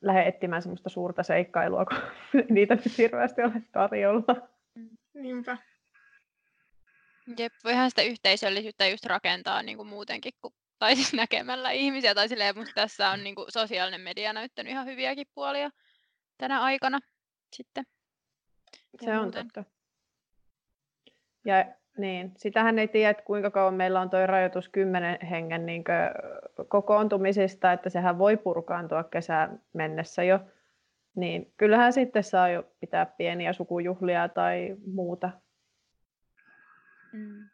lähde 0.00 0.22
etsimään 0.22 0.62
semmoista 0.62 0.88
suurta 0.88 1.22
seikkailua, 1.22 1.84
kun 1.84 1.98
niitä 2.54 2.74
nyt 2.74 2.98
hirveästi 2.98 3.42
ole 3.42 3.62
tarjolla. 3.72 4.48
Niinpä. 5.14 5.56
Jep, 7.38 7.52
voihan 7.64 7.90
sitä 7.90 8.02
yhteisöllisyyttä 8.02 8.86
just 8.86 9.06
rakentaa 9.06 9.62
niin 9.62 9.76
kuin 9.76 9.88
muutenkin, 9.88 10.32
kuin, 10.40 10.54
tai 10.82 10.96
siis 10.96 11.12
näkemällä 11.14 11.70
ihmisiä, 11.70 12.14
tai 12.14 12.28
silleen, 12.28 12.56
mutta 12.56 12.72
tässä 12.74 13.10
on 13.10 13.24
niin 13.24 13.34
kuin, 13.34 13.52
sosiaalinen 13.52 14.00
media 14.00 14.32
näyttänyt 14.32 14.70
ihan 14.70 14.86
hyviäkin 14.86 15.26
puolia 15.34 15.70
tänä 16.38 16.62
aikana 16.62 17.00
sitten. 17.56 17.84
Se 19.04 19.10
on 19.10 19.22
muuten. 19.22 19.44
totta. 19.44 19.64
Ja 21.44 21.64
niin, 21.98 22.32
sitähän 22.36 22.78
ei 22.78 22.88
tiedä, 22.88 23.10
että 23.10 23.22
kuinka 23.22 23.50
kauan 23.50 23.74
meillä 23.74 24.00
on 24.00 24.10
tuo 24.10 24.26
rajoitus 24.26 24.68
kymmenen 24.68 25.26
hengen 25.26 25.66
niin 25.66 25.84
kokoontumisista, 26.68 27.72
että 27.72 27.90
sehän 27.90 28.18
voi 28.18 28.36
purkaantua 28.36 29.04
kesään 29.04 29.62
mennessä 29.72 30.22
jo. 30.22 30.40
Niin 31.14 31.52
kyllähän 31.56 31.92
sitten 31.92 32.24
saa 32.24 32.48
jo 32.48 32.64
pitää 32.80 33.06
pieniä 33.06 33.52
sukujuhlia 33.52 34.28
tai 34.28 34.76
muuta 34.86 35.30
Mm. 37.12 37.48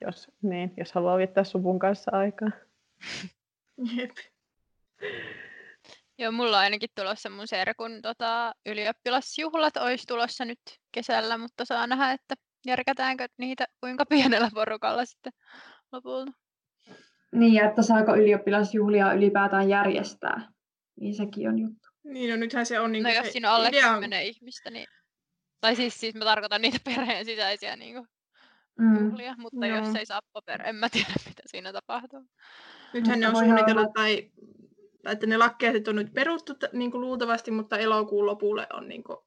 Jos, 0.00 0.32
niin, 0.42 0.72
jos 0.76 0.92
haluaa 0.92 1.18
viettää 1.18 1.44
suvun 1.44 1.78
kanssa 1.78 2.10
aikaa. 2.14 2.50
Jep. 3.96 4.10
Joo, 6.18 6.32
mulla 6.32 6.56
on 6.56 6.62
ainakin 6.62 6.90
tulossa 6.94 7.30
mun 7.30 7.48
serkun 7.48 8.02
tota, 8.02 8.54
ylioppilasjuhlat 8.66 9.76
olisi 9.76 10.04
tulossa 10.06 10.44
nyt 10.44 10.60
kesällä, 10.92 11.38
mutta 11.38 11.64
saa 11.64 11.86
nähdä, 11.86 12.12
että 12.12 12.34
järkätäänkö 12.66 13.28
niitä 13.38 13.64
kuinka 13.80 14.06
pienellä 14.06 14.50
porukalla 14.54 15.04
sitten 15.04 15.32
lopulta. 15.92 16.32
Niin, 17.32 17.64
että 17.64 17.82
saako 17.82 18.16
ylioppilasjuhlia 18.16 19.12
ylipäätään 19.12 19.68
järjestää. 19.68 20.48
Niin 21.00 21.14
sekin 21.14 21.48
on 21.48 21.58
juttu. 21.58 21.88
Niin, 22.04 22.30
no 22.30 22.36
nythän 22.36 22.66
se 22.66 22.80
on 22.80 22.92
niin 22.92 23.02
No 23.02 23.10
jos 23.10 23.32
siinä 23.32 23.50
on 23.50 23.56
alle 23.56 23.68
idea... 23.68 23.94
10 23.94 24.22
ihmistä, 24.22 24.70
niin... 24.70 24.86
Tai 25.60 25.76
siis, 25.76 26.00
siis 26.00 26.14
mä 26.14 26.24
tarkoitan 26.24 26.62
niitä 26.62 26.78
perheen 26.94 27.24
sisäisiä 27.24 27.76
niin 27.76 27.94
kuin 27.94 28.06
mm. 28.80 29.04
juhlia, 29.04 29.34
mutta 29.38 29.66
Joo. 29.66 29.78
jos 29.78 29.96
ei 29.96 30.06
saa 30.06 30.20
paper, 30.32 30.62
en 30.66 30.76
mä 30.76 30.88
tiedä 30.88 31.12
mitä 31.28 31.42
siinä 31.46 31.72
tapahtuu. 31.72 32.24
Nythän 32.94 33.20
ne 33.20 33.28
on 33.28 33.36
suunnitellut, 33.36 33.82
olla... 33.82 33.92
tai, 33.94 34.30
tai 35.02 35.12
että 35.12 35.26
ne 35.26 35.36
lakkeet 35.36 35.88
on 35.88 35.96
nyt 35.96 36.14
peruttu 36.14 36.52
niin 36.72 36.90
kuin 36.90 37.00
luultavasti, 37.00 37.50
mutta 37.50 37.78
elokuun 37.78 38.26
lopulle 38.26 38.66
on 38.72 38.88
niin 38.88 39.04
kuin, 39.04 39.18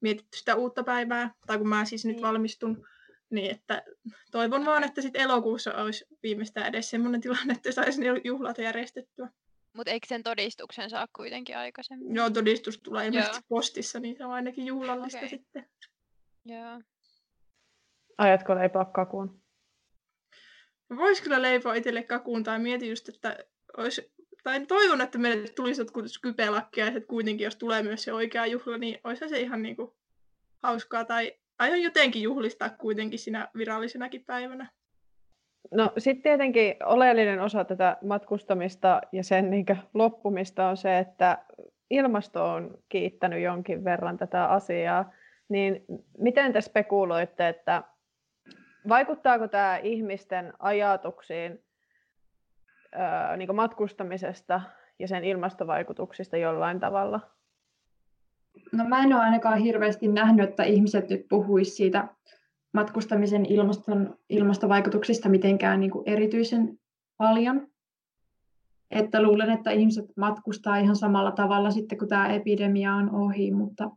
mietitty 0.00 0.38
sitä 0.38 0.54
uutta 0.54 0.82
päivää, 0.82 1.34
tai 1.46 1.58
kun 1.58 1.68
mä 1.68 1.84
siis 1.84 2.04
nyt 2.04 2.16
niin. 2.16 2.26
valmistun, 2.26 2.86
niin 3.30 3.50
että 3.50 3.82
toivon 4.30 4.66
vaan, 4.66 4.84
että 4.84 5.02
sitten 5.02 5.22
elokuussa 5.22 5.74
olisi 5.74 6.04
viimeistään 6.22 6.66
edes 6.66 6.90
sellainen 6.90 7.20
tilanne, 7.20 7.54
että 7.54 7.72
saisi 7.72 8.00
ne 8.00 8.20
juhlat 8.24 8.58
järjestettyä. 8.58 9.28
Mutta 9.72 9.90
eikö 9.90 10.06
sen 10.06 10.22
todistuksen 10.22 10.90
saa 10.90 11.06
kuitenkin 11.16 11.58
aikaisemmin? 11.58 12.14
Joo, 12.14 12.30
todistus 12.30 12.78
tulee 12.78 13.06
ilmeisesti 13.06 13.40
postissa, 13.48 14.00
niin 14.00 14.16
se 14.16 14.24
on 14.24 14.32
ainakin 14.32 14.66
juhlallista 14.66 15.18
okay. 15.18 15.28
sitten. 15.28 15.66
Joo. 16.44 16.80
Ajatko 18.18 18.54
leipoa 18.54 18.84
kakuun? 18.84 19.42
Voisi 20.96 21.22
kyllä 21.22 21.42
leipoa 21.42 21.74
itselle 21.74 22.02
kakuun 22.02 22.42
tai 22.42 22.58
mieti 22.58 22.88
just, 22.88 23.08
että 23.08 23.38
olisi, 23.76 24.12
tai 24.42 24.66
toivon, 24.66 25.00
että 25.00 25.18
meille 25.18 25.48
tulisi 25.48 25.80
jotkut 25.80 26.10
skypelakkiaiset 26.10 27.06
kuitenkin, 27.06 27.44
jos 27.44 27.56
tulee 27.56 27.82
myös 27.82 28.02
se 28.02 28.12
oikea 28.12 28.46
juhla, 28.46 28.78
niin 28.78 29.00
olisi 29.04 29.28
se 29.28 29.40
ihan 29.40 29.62
niinku 29.62 29.96
hauskaa 30.62 31.04
tai 31.04 31.32
aion 31.58 31.82
jotenkin 31.82 32.22
juhlistaa 32.22 32.70
kuitenkin 32.70 33.18
siinä 33.18 33.48
virallisenakin 33.56 34.24
päivänä. 34.24 34.70
No 35.70 35.92
sitten 35.98 36.22
tietenkin 36.22 36.74
oleellinen 36.84 37.40
osa 37.40 37.64
tätä 37.64 37.96
matkustamista 38.04 39.00
ja 39.12 39.24
sen 39.24 39.50
niin 39.50 39.66
loppumista 39.94 40.68
on 40.68 40.76
se, 40.76 40.98
että 40.98 41.44
ilmasto 41.90 42.44
on 42.44 42.78
kiittänyt 42.88 43.42
jonkin 43.42 43.84
verran 43.84 44.16
tätä 44.16 44.44
asiaa. 44.44 45.12
Niin 45.48 45.84
miten 46.18 46.52
te 46.52 46.60
spekuloitte, 46.60 47.48
että 47.48 47.82
vaikuttaako 48.88 49.48
tämä 49.48 49.76
ihmisten 49.76 50.52
ajatuksiin 50.58 51.64
ää, 52.92 53.36
niin 53.36 53.56
matkustamisesta 53.56 54.60
ja 54.98 55.08
sen 55.08 55.24
ilmastovaikutuksista 55.24 56.36
jollain 56.36 56.80
tavalla? 56.80 57.20
No 58.72 58.84
mä 58.84 59.02
en 59.02 59.12
ole 59.12 59.22
ainakaan 59.22 59.58
hirveästi 59.58 60.08
nähnyt, 60.08 60.50
että 60.50 60.62
ihmiset 60.62 61.08
nyt 61.08 61.26
puhuisi 61.28 61.70
siitä 61.70 62.08
matkustamisen 62.72 63.46
ilmaston, 63.46 64.18
ilmastovaikutuksista 64.28 65.28
mitenkään 65.28 65.80
niin 65.80 65.90
kuin 65.90 66.08
erityisen 66.08 66.78
paljon. 67.16 67.68
Että 68.90 69.22
luulen, 69.22 69.50
että 69.50 69.70
ihmiset 69.70 70.04
matkustaa 70.16 70.76
ihan 70.76 70.96
samalla 70.96 71.32
tavalla 71.32 71.70
sitten, 71.70 71.98
kun 71.98 72.08
tämä 72.08 72.28
epidemia 72.28 72.94
on 72.94 73.14
ohi, 73.14 73.50
mutta 73.50 73.90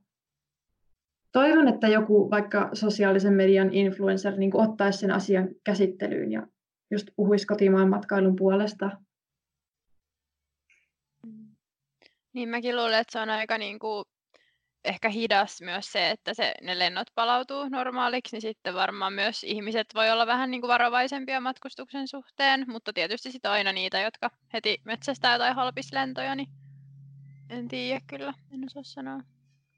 toivon, 1.31 1.67
että 1.67 1.87
joku 1.87 2.29
vaikka 2.29 2.69
sosiaalisen 2.73 3.33
median 3.33 3.73
influencer 3.73 4.37
niin 4.37 4.55
ottaisi 4.55 4.99
sen 4.99 5.11
asian 5.11 5.49
käsittelyyn 5.63 6.31
ja 6.31 6.47
just 6.91 7.07
puhuisi 7.15 7.47
kotimaan 7.47 7.89
matkailun 7.89 8.35
puolesta. 8.35 8.91
Niin 12.33 12.49
mäkin 12.49 12.75
luulen, 12.75 12.99
että 12.99 13.11
se 13.11 13.19
on 13.19 13.29
aika 13.29 13.57
niin 13.57 13.79
kuin, 13.79 14.05
ehkä 14.83 15.09
hidas 15.09 15.61
myös 15.61 15.91
se, 15.91 16.09
että 16.09 16.33
se, 16.33 16.53
ne 16.61 16.79
lennot 16.79 17.07
palautuu 17.15 17.69
normaaliksi, 17.69 18.35
niin 18.35 18.41
sitten 18.41 18.73
varmaan 18.73 19.13
myös 19.13 19.43
ihmiset 19.43 19.87
voi 19.95 20.09
olla 20.09 20.27
vähän 20.27 20.51
niin 20.51 20.61
kuin 20.61 20.69
varovaisempia 20.69 21.41
matkustuksen 21.41 22.07
suhteen, 22.07 22.65
mutta 22.67 22.93
tietysti 22.93 23.31
sitten 23.31 23.51
aina 23.51 23.73
niitä, 23.73 23.99
jotka 23.99 24.29
heti 24.53 24.77
metsästää 24.85 25.33
jotain 25.33 25.55
halpislentoja, 25.55 26.35
niin 26.35 26.49
en 27.49 27.67
tiedä 27.67 28.01
kyllä, 28.07 28.33
en 28.53 28.65
osaa 28.65 28.83
sanoa. 28.83 29.21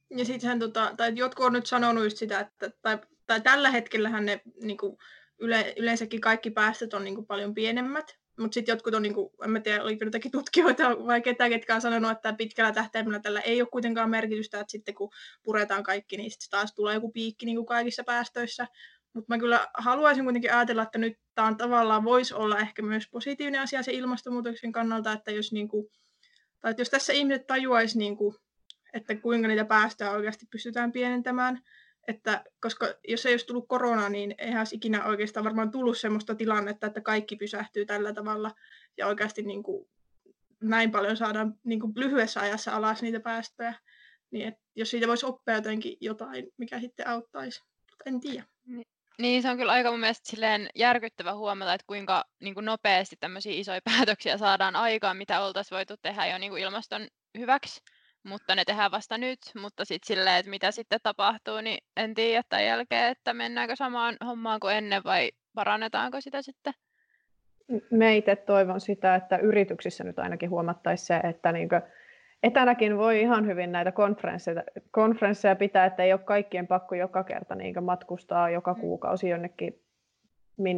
Ja 0.10 0.25
sittenhän, 0.25 0.60
tota, 0.60 0.93
tai 0.98 1.12
jotkut 1.15 1.45
on 1.45 1.53
nyt 1.53 1.65
sanonut 1.65 2.03
just 2.03 2.17
sitä, 2.17 2.39
että 2.39 2.72
tai, 2.81 2.98
tai 3.27 3.41
tällä 3.41 3.72
hetkellähän 3.72 4.25
ne 4.25 4.41
niin 4.62 4.77
kuin, 4.77 4.98
yle, 5.39 5.74
yleensäkin 5.77 6.22
kaikki 6.22 6.51
päästöt 6.51 6.93
on 6.93 7.03
niin 7.03 7.15
kuin, 7.15 7.27
paljon 7.27 7.53
pienemmät, 7.53 8.17
mutta 8.39 8.53
sitten 8.53 8.74
jotkut 8.74 8.93
on, 8.93 9.01
niin 9.01 9.13
kuin, 9.13 9.29
en 9.43 9.51
mä 9.51 9.60
tiedä, 9.60 9.83
oliko 9.83 10.05
jotakin 10.05 10.31
tutkijoita 10.31 10.89
vai 10.89 11.22
ketään, 11.22 11.50
ketkä 11.50 11.75
on 11.75 11.81
sanonut, 11.81 12.12
että 12.12 12.33
pitkällä 12.33 12.72
tähtäimellä 12.72 13.19
tällä 13.19 13.39
ei 13.39 13.62
ole 13.62 13.69
kuitenkaan 13.72 14.10
merkitystä, 14.10 14.60
että 14.60 14.72
sitten 14.72 14.95
kun 14.95 15.10
puretaan 15.43 15.83
kaikki, 15.83 16.17
niin 16.17 16.31
sitten 16.31 16.50
taas 16.50 16.74
tulee 16.74 16.93
joku 16.93 17.12
piikki 17.12 17.45
niin 17.45 17.55
kuin 17.55 17.65
kaikissa 17.65 18.03
päästöissä. 18.03 18.67
Mutta 19.13 19.33
mä 19.33 19.39
kyllä 19.39 19.67
haluaisin 19.77 20.24
kuitenkin 20.24 20.53
ajatella, 20.53 20.83
että 20.83 20.98
nyt 20.98 21.17
tämä 21.36 21.55
tavallaan 21.57 22.03
voisi 22.03 22.33
olla 22.33 22.60
ehkä 22.60 22.81
myös 22.81 23.07
positiivinen 23.12 23.62
asia 23.62 23.83
se 23.83 23.91
ilmastonmuutoksen 23.91 24.72
kannalta, 24.72 25.12
että 25.12 25.31
jos, 25.31 25.51
niin 25.51 25.67
kuin, 25.67 25.88
tai 26.60 26.72
että 26.72 26.81
jos 26.81 26.89
tässä 26.89 27.13
ihmiset 27.13 27.48
tajuaisi, 27.48 27.98
niin 27.98 28.17
kuin, 28.17 28.36
että 28.93 29.15
kuinka 29.15 29.47
niitä 29.47 29.65
päästöjä 29.65 30.12
oikeasti 30.12 30.45
pystytään 30.51 30.91
pienentämään, 30.91 31.62
että 32.07 32.43
koska 32.59 32.88
jos 33.07 33.25
ei 33.25 33.33
olisi 33.33 33.45
tullut 33.45 33.67
korona, 33.67 34.09
niin 34.09 34.35
eihän 34.38 34.59
olisi 34.59 34.75
ikinä 34.75 35.05
oikeastaan 35.05 35.43
varmaan 35.43 35.71
tullut 35.71 35.97
sellaista 35.97 36.35
tilannetta, 36.35 36.88
että 36.88 37.01
kaikki 37.01 37.35
pysähtyy 37.35 37.85
tällä 37.85 38.13
tavalla 38.13 38.51
ja 38.97 39.07
oikeasti 39.07 39.41
niin 39.41 39.63
kuin 39.63 39.89
näin 40.62 40.91
paljon 40.91 41.17
saadaan 41.17 41.53
niin 41.63 41.79
kuin 41.79 41.93
lyhyessä 41.95 42.41
ajassa 42.41 42.75
alas 42.75 43.01
niitä 43.01 43.19
päästöjä. 43.19 43.73
Niin 44.31 44.47
että 44.47 44.62
jos 44.75 44.91
siitä 44.91 45.07
voisi 45.07 45.25
oppia 45.25 45.55
jotenkin 45.55 45.97
jotain, 46.01 46.47
mikä 46.57 46.79
sitten 46.79 47.07
auttaisi. 47.07 47.63
En 48.05 48.19
tiedä. 48.19 48.43
Niin, 49.19 49.41
se 49.41 49.50
on 49.50 49.57
kyllä 49.57 49.71
aika 49.71 49.91
mun 49.91 50.00
mielestä 50.00 50.29
silleen 50.29 50.69
järkyttävä 50.75 51.35
huomata, 51.35 51.73
että 51.73 51.88
kuinka 51.88 52.25
niin 52.39 52.53
kuin 52.53 52.65
nopeasti 52.65 53.15
tämmöisiä 53.19 53.53
isoja 53.53 53.81
päätöksiä 53.91 54.38
saadaan 54.38 54.75
aikaan, 54.75 55.17
mitä 55.17 55.41
oltaisiin 55.41 55.75
voitu 55.75 55.95
tehdä 56.01 56.27
jo 56.27 56.38
niin 56.38 56.51
kuin 56.51 56.63
ilmaston 56.63 57.07
hyväksi 57.38 57.81
mutta 58.23 58.55
ne 58.55 58.65
tehdään 58.65 58.91
vasta 58.91 59.17
nyt, 59.17 59.39
mutta 59.61 59.85
sitten 59.85 60.07
silleen, 60.07 60.35
että 60.37 60.49
mitä 60.49 60.71
sitten 60.71 60.99
tapahtuu, 61.03 61.61
niin 61.61 61.77
en 61.97 62.13
tiedä 62.13 62.43
tämän 62.49 62.65
jälkeen, 62.65 63.11
että 63.11 63.33
mennäänkö 63.33 63.75
samaan 63.75 64.17
hommaan 64.25 64.59
kuin 64.59 64.75
ennen 64.75 65.03
vai 65.03 65.31
parannetaanko 65.55 66.21
sitä 66.21 66.41
sitten. 66.41 66.73
Me 67.91 68.17
itse 68.17 68.35
toivon 68.35 68.81
sitä, 68.81 69.15
että 69.15 69.37
yrityksissä 69.37 70.03
nyt 70.03 70.19
ainakin 70.19 70.49
huomattaisiin 70.49 71.07
se, 71.07 71.27
että 71.29 71.51
niinkö 71.51 71.81
etänäkin 72.43 72.97
voi 72.97 73.21
ihan 73.21 73.47
hyvin 73.47 73.71
näitä 73.71 73.91
konferensseja, 73.91 74.63
konferensseja 74.91 75.55
pitää, 75.55 75.85
että 75.85 76.03
ei 76.03 76.13
ole 76.13 76.21
kaikkien 76.21 76.67
pakko 76.67 76.95
joka 76.95 77.23
kerta 77.23 77.55
niinkö 77.55 77.81
matkustaa 77.81 78.49
joka 78.49 78.73
mm. 78.73 78.81
kuukausi 78.81 79.29
jonnekin, 79.29 79.81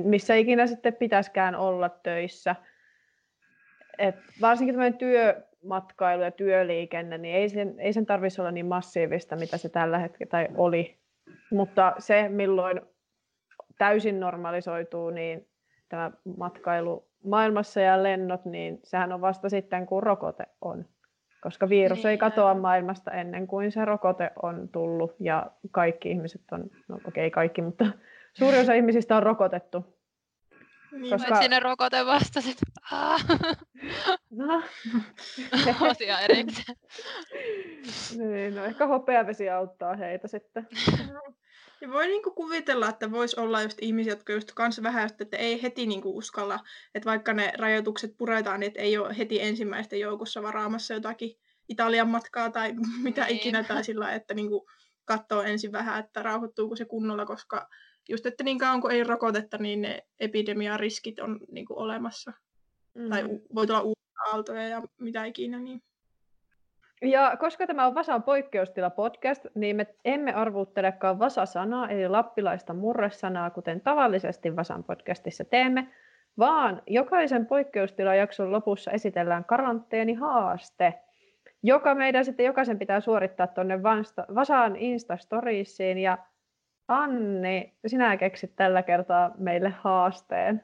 missä 0.04 0.36
ikinä 0.36 0.68
sitten 0.68 0.94
pitäisikään 0.94 1.56
olla 1.56 1.90
töissä. 1.90 2.56
Et 3.98 4.16
varsinkin 4.42 4.76
tämmöinen 4.76 4.98
työ, 4.98 5.42
matkailu 5.66 6.24
ja 6.24 6.32
työliikenne, 6.32 7.18
niin 7.18 7.36
ei 7.36 7.50
sen, 7.50 7.76
ei 7.80 7.94
sen 7.94 8.06
tarvitsisi 8.06 8.42
olla 8.42 8.52
niin 8.52 8.66
massiivista, 8.66 9.36
mitä 9.36 9.58
se 9.58 9.70
tällä 9.70 10.00
hetkellä 10.00 10.30
tai 10.30 10.48
oli. 10.58 10.98
Mutta 11.52 11.96
se, 11.98 12.30
milloin 12.30 12.82
täysin 13.78 14.20
normalisoituu, 14.20 15.10
niin 15.10 15.48
tämä 15.90 16.12
matkailu 16.38 17.08
maailmassa 17.24 17.82
ja 17.82 18.04
lennot, 18.04 18.46
niin 18.46 18.80
sehän 18.84 19.14
on 19.14 19.22
vasta 19.22 19.50
sitten, 19.50 19.86
kun 19.86 20.04
rokote 20.04 20.44
on. 20.62 20.86
Koska 21.42 21.70
virus 21.70 22.04
niin, 22.04 22.10
ei 22.10 22.18
katoa 22.18 22.54
maailmasta 22.54 23.12
ennen 23.12 23.48
kuin 23.48 23.72
se 23.72 23.86
rokote 23.86 24.32
on 24.44 24.70
tullut 24.70 25.16
ja 25.20 25.52
kaikki 25.72 26.12
ihmiset 26.12 26.42
on, 26.52 26.70
no 26.88 26.96
okei 26.96 27.28
okay, 27.28 27.30
kaikki, 27.30 27.62
mutta 27.62 27.86
suuri 28.40 28.60
osa 28.60 28.74
ihmisistä 28.74 29.18
on 29.18 29.24
rokotettu. 29.24 29.95
Niin, 30.96 31.12
koska... 31.12 31.42
sinne 31.42 31.60
rokote 31.60 32.06
vastasit. 32.06 32.58
No. 34.32 34.64
Asia 35.90 36.20
erikseen. 36.20 36.78
niin, 38.18 38.56
no 38.56 38.64
ehkä 38.64 38.88
hopeavesi 38.88 39.50
auttaa 39.50 39.96
heitä 39.96 40.28
sitten. 40.28 40.68
Ja 41.82 41.92
voi 41.92 42.08
niinku 42.08 42.32
kuvitella, 42.32 42.90
että 42.90 43.12
voisi 43.12 43.40
olla 43.40 43.62
just 43.62 43.78
ihmisiä, 43.82 44.14
jotka 44.14 44.34
just 44.34 44.52
kanssa 44.52 44.84
vähän, 44.84 45.10
että 45.22 45.38
ei 45.38 45.62
heti 45.62 45.86
niinku 45.86 46.18
uskalla, 46.18 46.60
että 46.96 47.10
vaikka 47.10 47.34
ne 47.34 47.54
rajoitukset 47.58 48.18
puretaan, 48.18 48.60
niin 48.60 48.68
että 48.68 48.82
ei 48.82 48.98
ole 48.98 49.18
heti 49.18 49.42
ensimmäisten 49.42 50.00
joukossa 50.00 50.44
varaamassa 50.44 50.94
jotakin 50.94 51.32
Italian 51.70 52.08
matkaa 52.08 52.50
tai 52.50 52.74
mitä 53.04 53.26
niin. 53.26 53.36
ikinä, 53.36 53.64
tai 53.64 53.84
sillä 53.84 54.14
että 54.14 54.34
niinku 54.34 54.70
katsoo 55.06 55.42
ensin 55.42 55.72
vähän, 55.72 56.00
että 56.00 56.24
rauhoittuuko 56.24 56.76
se 56.76 56.86
kunnolla, 56.86 57.26
koska 57.26 57.70
just, 58.10 58.26
että 58.26 58.44
niin 58.44 58.58
kauan 58.58 58.82
kuin 58.82 58.96
ei 58.96 59.04
rokotetta, 59.04 59.58
niin 59.58 59.82
ne 59.82 60.04
epidemiariskit 60.20 61.20
on 61.20 61.40
niin 61.52 61.66
kuin 61.66 61.78
olemassa. 61.78 62.34
Mm. 62.94 63.10
Tai 63.10 63.24
voi 63.56 63.68
tulla 63.68 63.82
uusia 63.82 64.32
aaltoja 64.32 64.68
ja 64.68 64.82
mitä 65.00 65.26
ikinä. 65.26 65.60
Niin. 65.60 65.82
Ja 67.02 67.38
koska 67.40 67.68
tämä 67.68 67.88
on 67.88 67.96
Vasan 67.96 68.24
poikkeustila 68.24 68.90
podcast, 68.90 69.46
niin 69.56 69.76
me 69.76 69.88
emme 70.06 70.34
arvuuttelekaan 70.34 71.20
Vasa-sanaa, 71.20 71.90
eli 71.90 72.08
lappilaista 72.08 72.74
murresanaa, 72.74 73.50
kuten 73.50 73.82
tavallisesti 73.82 74.56
Vasan 74.56 74.84
podcastissa 74.84 75.46
teemme, 75.46 75.88
vaan 76.38 76.82
jokaisen 76.88 77.46
poikkeustilajakson 77.46 78.52
lopussa 78.52 78.92
esitellään 78.92 79.46
karanteenihaaste, 79.46 80.94
joka 81.64 81.96
meidän 81.96 82.26
sitten 82.26 82.46
jokaisen 82.46 82.80
pitää 82.80 83.00
suorittaa 83.00 83.48
tuonne 83.48 83.84
Vasan 84.36 84.76
Instastoriesiin, 84.76 85.98
ja 85.98 86.18
Anni, 86.88 87.74
sinä 87.88 88.18
keksit 88.18 88.56
tällä 88.56 88.84
kertaa 88.84 89.32
meille 89.38 89.70
haasteen. 89.70 90.64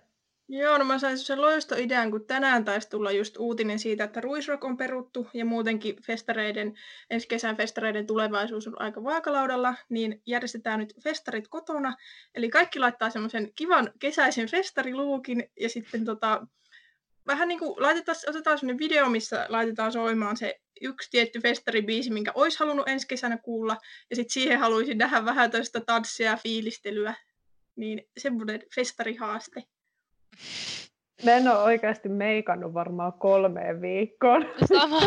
Joo, 0.54 0.78
no 0.78 0.86
mä 0.86 1.00
sain 1.00 1.18
sen 1.18 1.42
loistoidean, 1.42 2.12
kun 2.12 2.26
tänään 2.26 2.66
taisi 2.66 2.90
tulla 2.90 3.12
just 3.12 3.38
uutinen 3.38 3.80
siitä, 3.80 4.04
että 4.04 4.22
Ruisrock 4.22 4.64
on 4.64 4.78
peruttu 4.78 5.28
ja 5.34 5.46
muutenkin 5.46 5.96
festareiden, 6.04 6.74
ensi 7.10 7.28
kesän 7.28 7.58
festareiden 7.58 8.08
tulevaisuus 8.08 8.68
on 8.68 8.82
aika 8.82 9.04
vaakalaudalla, 9.04 9.76
niin 9.90 10.22
järjestetään 10.26 10.80
nyt 10.80 10.94
festarit 11.04 11.48
kotona. 11.48 11.96
Eli 12.36 12.50
kaikki 12.50 12.80
laittaa 12.80 13.10
semmoisen 13.10 13.52
kivan 13.56 13.92
kesäisen 14.00 14.48
festariluukin 14.48 15.44
ja 15.60 15.70
sitten 15.70 16.06
tota, 16.06 16.48
vähän 17.28 17.48
niin 17.48 17.60
kuin 17.60 17.74
laitetaan, 17.78 18.18
otetaan 18.28 18.58
sellainen 18.58 18.80
video, 18.80 19.10
missä 19.10 19.46
laitetaan 19.50 19.92
soimaan 19.92 20.38
se 20.38 20.56
yksi 20.82 21.10
tietty 21.12 21.40
festaribiisi, 21.40 22.12
minkä 22.12 22.32
olisi 22.36 22.60
halunnut 22.60 22.88
ensi 22.88 23.08
kesänä 23.08 23.38
kuulla, 23.38 23.78
ja 24.10 24.16
sitten 24.16 24.34
siihen 24.34 24.60
haluaisin 24.60 24.98
nähdä 24.98 25.26
vähän 25.26 25.52
tästä 25.52 25.82
tanssia 25.86 26.32
ja 26.32 26.38
fiilistelyä. 26.38 27.14
Niin 27.76 28.10
semmoinen 28.18 28.62
festarihaaste. 28.76 29.64
Mä 31.26 31.32
en 31.32 31.48
ole 31.48 31.58
oikeasti 31.58 32.10
meikannut 32.10 32.74
varmaan 32.74 33.14
kolmeen 33.14 33.82
viikkoon. 33.82 34.46
Sama. 34.74 35.00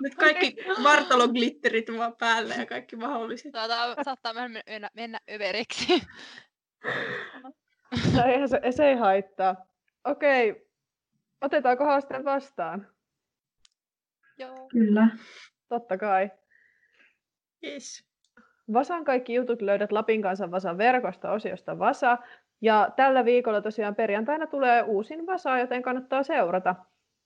Nyt 0.00 0.14
kaikki 0.14 0.56
vartaloglitterit 0.82 1.86
vaan 1.98 2.16
päälle 2.16 2.54
ja 2.54 2.66
kaikki 2.66 2.96
mahdolliset. 2.96 3.52
Saattaa, 3.52 4.04
saattaa 4.04 4.32
mennä, 4.34 4.90
mennä 4.94 5.18
överiksi. 5.34 6.02
No 8.14 8.24
eihän 8.26 8.48
se, 8.48 8.60
se 8.70 8.88
ei 8.88 8.96
haittaa. 8.96 9.56
Okei, 10.04 10.71
Otetaanko 11.42 11.84
haasteen 11.84 12.24
vastaan? 12.24 12.86
Joo. 14.38 14.68
Kyllä. 14.68 15.08
Totta 15.68 15.98
kai. 15.98 16.30
Yes. 17.64 18.12
Vasan 18.72 19.04
kaikki 19.04 19.34
jutut 19.34 19.62
löydät 19.62 19.92
Lapin 19.92 20.22
kanssa 20.22 20.50
Vasan 20.50 20.78
verkosta 20.78 21.32
osiosta 21.32 21.78
Vasa. 21.78 22.18
Ja 22.60 22.90
tällä 22.96 23.24
viikolla 23.24 23.62
tosiaan 23.62 23.94
perjantaina 23.94 24.46
tulee 24.46 24.82
uusin 24.82 25.26
Vasa, 25.26 25.58
joten 25.58 25.82
kannattaa 25.82 26.22
seurata. 26.22 26.74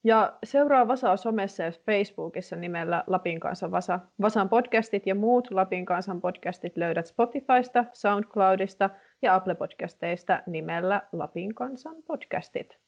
Ja 0.04 0.38
seuraa 0.44 0.88
Vasaa 0.88 1.16
somessa 1.16 1.62
ja 1.62 1.70
Facebookissa 1.70 2.56
nimellä 2.56 3.04
Lapin 3.06 3.40
kanssa 3.40 3.70
Vasa. 3.70 4.00
Vasan 4.20 4.48
podcastit 4.48 5.06
ja 5.06 5.14
muut 5.14 5.50
Lapin 5.50 5.84
kansan 5.84 6.20
podcastit 6.20 6.76
löydät 6.76 7.06
Spotifysta, 7.06 7.84
SoundCloudista 7.92 8.90
ja 9.22 9.34
Apple 9.34 9.54
Podcasteista 9.54 10.42
nimellä 10.46 11.02
Lapin 11.12 11.54
kansan 11.54 11.96
podcastit. 12.06 12.85